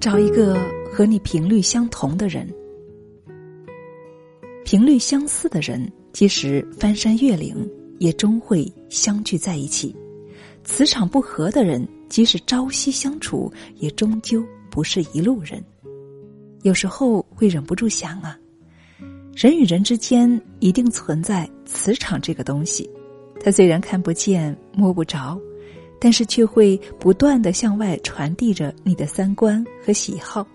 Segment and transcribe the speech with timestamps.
[0.00, 0.56] 找一个
[0.90, 2.48] 和你频率相同的人，
[4.64, 7.54] 频率相似的人，即使翻山越岭，
[7.98, 9.94] 也终会相聚在一起；
[10.64, 15.62] 磁场不合的人，即使朝夕相处，也终究不是一路人。
[16.62, 18.38] 有时候会忍不住想啊，
[19.36, 22.88] 人与人之间一定存在磁场这个东西，
[23.44, 25.38] 它虽然看不见、摸不着。
[26.00, 30.46] 但是却会不断的向外传递着你的三观和喜好，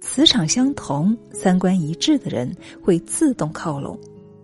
[0.00, 3.96] 磁场相同、三观一致的人会自动靠拢；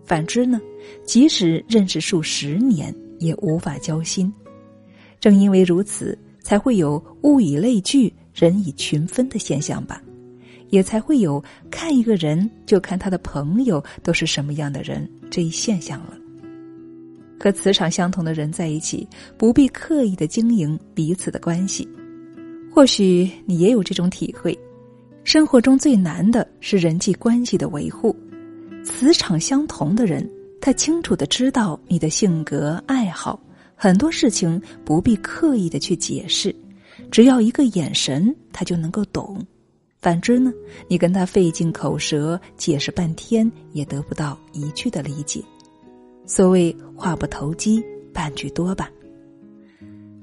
[0.05, 0.59] 反之呢，
[1.05, 4.33] 即使认识数十年也无法交心。
[5.21, 10.01] 正因为如此，才会有物以类聚、人以群分的现象吧，
[10.71, 16.17] 也才会有看一个人就看他的朋友都是什么样的人这一现象了。
[17.39, 19.07] 和磁场相同的人在一起，
[19.37, 21.89] 不必刻意的经营彼此的关系。
[22.71, 24.59] 或许你也有这种体会：
[25.25, 28.15] 生活中最难的是人际关系的维护。
[28.85, 30.29] 磁场相同的人，
[30.61, 33.41] 他清楚的知道你的性格爱好，
[33.75, 36.55] 很多事情不必刻意的去解释，
[37.11, 39.45] 只要一个眼神，他就能够懂。
[40.01, 40.53] 反之呢，
[40.87, 45.43] 你跟他费尽口舌解释半天，也得不到一句的理解。
[46.29, 48.89] 所谓话不投机半句多吧。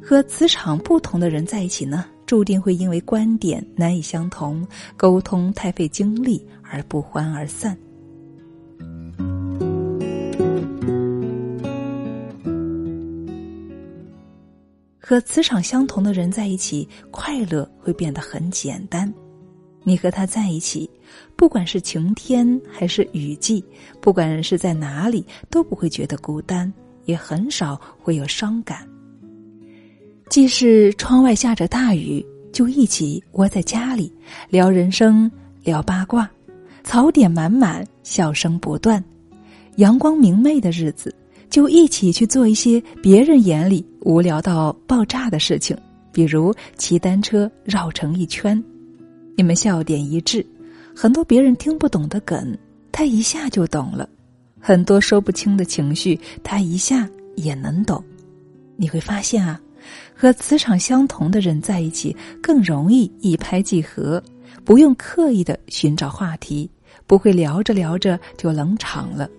[0.01, 7.75] 和磁场不同的人在一起呢，注定会因为观点难以相同、沟通太费精力而不欢而散。
[14.99, 19.11] 和磁场相同的人在一起，快乐会变得很简单。
[19.87, 20.89] 你和他在一起，
[21.35, 23.63] 不管是晴天还是雨季，
[24.01, 26.71] 不管是在哪里，都不会觉得孤单，
[27.05, 28.85] 也很少会有伤感。
[30.27, 34.11] 即使窗外下着大雨，就一起窝在家里
[34.49, 35.31] 聊人生、
[35.63, 36.27] 聊八卦，
[36.83, 39.01] 槽点满满，笑声不断。
[39.75, 41.13] 阳光明媚的日子，
[41.47, 45.77] 就一起去做一些别人眼里无聊到爆炸的事情，
[46.11, 48.61] 比如骑单车绕城一圈。
[49.35, 50.45] 你们笑点一致，
[50.95, 52.57] 很多别人听不懂的梗，
[52.91, 54.07] 他一下就懂了；
[54.59, 58.01] 很多说不清的情绪，他一下也能懂。
[58.77, 59.59] 你会发现啊，
[60.15, 64.23] 和磁场相同的人在一起更容易一拍即合，
[64.63, 66.69] 不用刻意的寻找话题，
[67.05, 69.29] 不会聊着聊着就冷场了，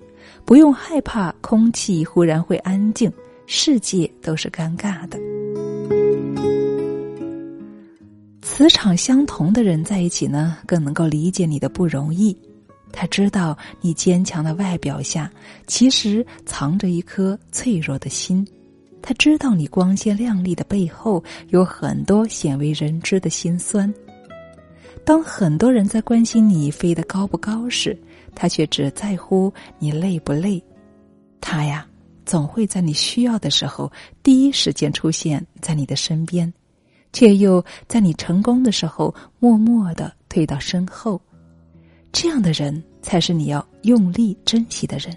[0.45, 3.11] 不用害怕空气忽然会安静，
[3.47, 5.19] 世界都是尴尬的。
[8.49, 12.35] 磁场相同的人在一起呢，更能够理解你的不容易。
[12.93, 15.29] 他知道你坚强的外表下，
[15.67, 18.47] 其实藏着一颗脆弱的心。
[19.03, 23.93] 他知道你光鲜亮丽的背后，有很多鲜为人知的心酸。
[25.05, 27.99] 当很多人在关心你飞得高不高时，
[28.33, 30.63] 他却只在乎你累不累。
[31.41, 31.85] 他呀，
[32.25, 33.91] 总会在你需要的时候，
[34.23, 36.51] 第一时间出现在你的身边。
[37.17, 41.19] 却又在你成功的时候默默的退到身后，
[42.13, 45.17] 这样的人才是你要用力珍惜的人。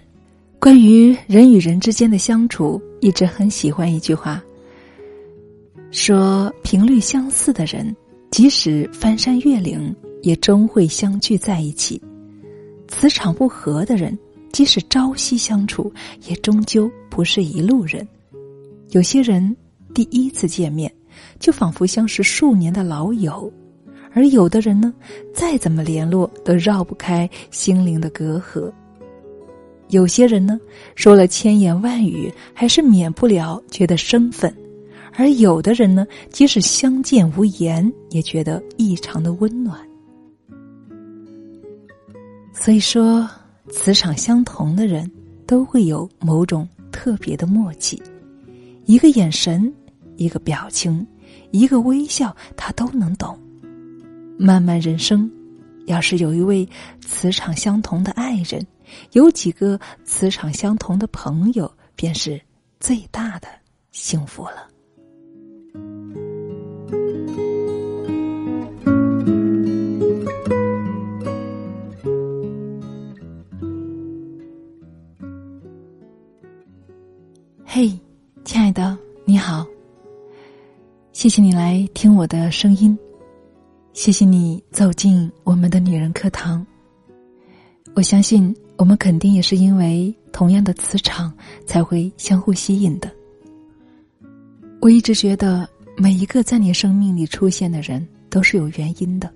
[0.58, 4.42] 关于人与人之间的相处，一直很喜欢一句话，
[5.90, 7.94] 说频率相似的人，
[8.30, 12.00] 即使翻山越岭，也终会相聚在一起；
[12.88, 14.18] 磁场不合的人，
[14.52, 15.92] 即使朝夕相处，
[16.26, 18.08] 也终究不是一路人。
[18.92, 19.54] 有些人
[19.92, 20.90] 第一次见面。
[21.38, 23.52] 就仿佛相识数年的老友，
[24.12, 24.92] 而有的人呢，
[25.32, 28.70] 再怎么联络都绕不开心灵的隔阂。
[29.88, 30.60] 有些人呢，
[30.94, 34.48] 说了千言万语，还是免不了觉得生分；
[35.16, 39.80] 而有的人呢，即使相见无言，也觉得异常的温暖。
[42.52, 43.28] 所以说，
[43.68, 45.10] 磁场相同的人
[45.46, 48.00] 都会有某种特别的默契，
[48.84, 49.72] 一个眼神。
[50.20, 51.06] 一个表情，
[51.50, 53.40] 一个微笑，他都能懂。
[54.38, 55.30] 漫漫人生，
[55.86, 56.68] 要是有一位
[57.00, 58.64] 磁场相同的爱人，
[59.12, 62.38] 有几个磁场相同的朋友，便是
[62.78, 63.48] 最大的
[63.92, 64.68] 幸福了。
[81.20, 82.98] 谢谢你来听我的声音，
[83.92, 86.66] 谢谢你走进我们的女人课堂。
[87.92, 91.30] 我相信我们肯定也是因为同样的磁场
[91.66, 93.12] 才会相互吸引的。
[94.80, 99.30] 我一直觉得每一个在你生命里出现的人都是有原因的。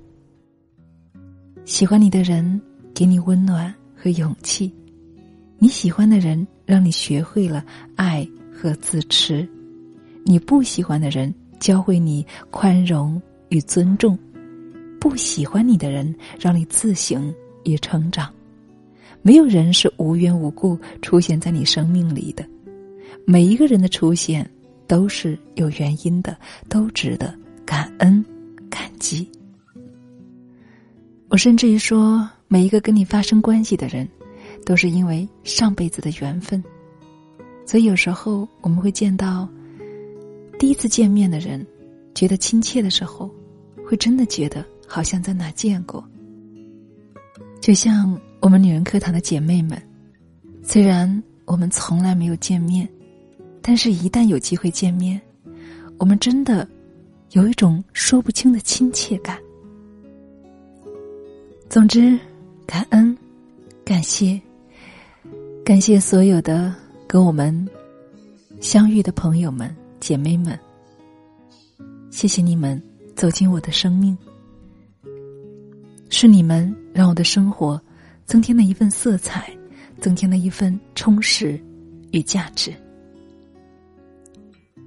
[1.66, 2.58] 喜欢你的人
[2.94, 4.72] 给你温暖和勇气，
[5.58, 7.62] 你喜欢的人让你学会了
[7.94, 9.46] 爱和自持，
[10.24, 14.18] 你不喜欢的人教会你宽容与尊重，
[15.00, 17.32] 不喜欢你的人让你自省
[17.64, 18.32] 与成长。
[19.22, 22.46] 没有人是无缘无故出现在你生命里的，
[23.26, 24.48] 每一个人的出现
[24.86, 26.36] 都是有原因的，
[26.68, 27.34] 都值得
[27.64, 28.22] 感恩
[28.68, 29.26] 感激。
[31.28, 34.06] 我甚至于说，每一个跟你发生关系的人，
[34.66, 36.62] 都是因为上辈子的缘分。
[37.66, 39.48] 所以有时候我们会见到
[40.64, 41.64] 第一次见面的人，
[42.14, 43.30] 觉得亲切的时候，
[43.86, 46.02] 会真的觉得好像在哪见过。
[47.60, 49.78] 就像我们女人课堂的姐妹们，
[50.62, 52.88] 虽然我们从来没有见面，
[53.60, 55.20] 但是一旦有机会见面，
[55.98, 56.66] 我们真的
[57.32, 59.38] 有一种说不清的亲切感。
[61.68, 62.18] 总之，
[62.66, 63.14] 感恩，
[63.84, 64.40] 感谢，
[65.62, 66.74] 感谢所有的
[67.06, 67.68] 跟我们
[68.62, 69.70] 相遇的朋友们、
[70.04, 70.58] 姐妹们。
[72.10, 72.80] 谢谢你们
[73.16, 74.14] 走进我的生命，
[76.10, 77.80] 是你们让我的生活
[78.26, 79.50] 增添了一份色彩，
[80.02, 81.58] 增添了一份充实
[82.12, 82.70] 与价值。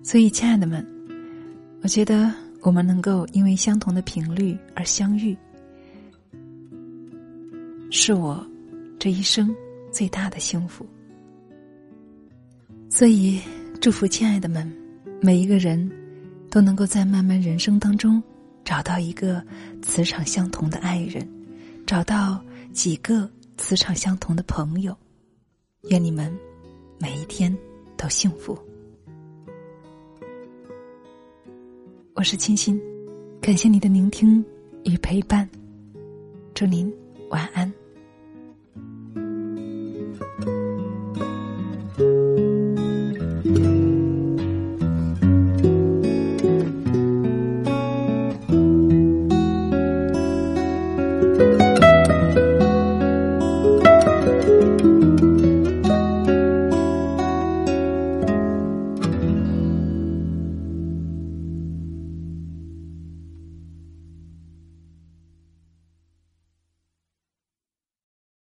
[0.04, 0.86] 所以，亲爱的们，
[1.82, 2.32] 我觉得
[2.62, 5.36] 我们能够因为相同的频率而相遇。
[7.90, 8.46] 是我
[9.00, 9.52] 这一生
[9.92, 10.86] 最大的幸福，
[12.88, 13.42] 所以
[13.82, 14.72] 祝福亲爱的们，
[15.20, 15.90] 每一个人
[16.50, 18.22] 都能够在漫漫人生当中
[18.64, 19.44] 找到一个
[19.82, 21.28] 磁场相同的爱人，
[21.86, 22.40] 找到
[22.72, 24.96] 几个磁场相同的朋友。
[25.90, 26.36] 愿你们
[27.00, 27.56] 每一天
[27.96, 28.58] 都幸福。
[32.14, 32.80] 我是清新，
[33.42, 34.44] 感谢你的聆听
[34.86, 35.50] 与陪伴，
[36.54, 36.92] 祝您
[37.30, 37.72] 晚安。